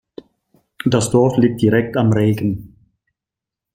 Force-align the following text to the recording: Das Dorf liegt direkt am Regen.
Das 0.83 1.11
Dorf 1.11 1.37
liegt 1.37 1.61
direkt 1.61 1.95
am 1.95 2.11
Regen. 2.11 2.75